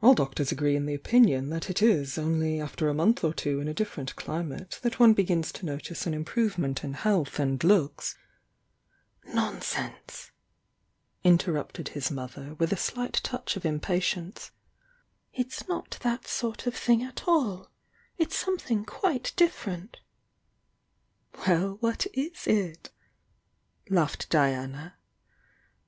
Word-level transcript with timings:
All 0.00 0.14
doctors 0.14 0.52
agree 0.52 0.76
in 0.76 0.86
the 0.86 0.94
opinion 0.94 1.50
that 1.50 1.68
it 1.68 1.82
is 1.82 2.16
only 2.16 2.60
after 2.60 2.88
a 2.88 2.94
month 2.94 3.24
or 3.24 3.34
two 3.34 3.58
in 3.58 3.66
a 3.66 3.74
different 3.74 4.14
climate 4.14 4.78
that 4.82 5.00
one 5.00 5.14
begins 5.14 5.50
to 5.50 5.66
notice 5.66 6.06
an 6.06 6.14
im 6.14 6.24
provement 6.24 6.84
in 6.84 6.92
health 6.94 7.40
and 7.40 7.64
looks" 7.64 8.14
"Nonsense!" 9.34 10.30
interrupted 11.24 11.88
his 11.88 12.08
mother, 12.08 12.54
with 12.54 12.72
a 12.72 12.76
slight 12.76 13.14
THE 13.24 13.30
YOUNG 13.32 13.42
DIANA 13.46 13.46
180 13.46 13.50
toudj 13.50 13.56
of 13.56 13.66
impatience. 13.66 14.50
"It's 15.32 15.66
not 15.66 15.98
that 16.02 16.28
sort 16.28 16.68
of 16.68 16.76
thing 16.76 17.00
.ml 17.00 17.26
11' 17.26 17.66
■"""^tl^'ng 18.20 18.86
quite 18.86 19.32
different!" 19.34 19.96
WeU, 21.32 21.82
what 21.82 22.06
it 22.12 22.46
it?" 22.46 22.90
laughed 23.90 24.30
Diana. 24.30 24.94